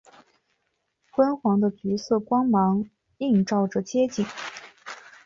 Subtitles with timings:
[1.11, 2.83] 昏黄的橘色光芒
[3.19, 4.25] 映照着街景